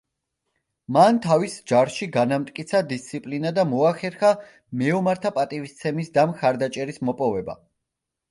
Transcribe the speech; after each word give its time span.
მან 0.95 1.17
თავის 1.25 1.57
ჯარში 1.71 2.05
განამტკიცა 2.15 2.79
დისციპლინა 2.93 3.51
და 3.59 3.65
მოახერხა 3.73 4.31
მეომართა 4.83 5.33
პატივისცემის 5.37 6.09
და 6.19 6.23
მხარდაჭერის 6.33 7.01
მოპოვება. 7.11 7.57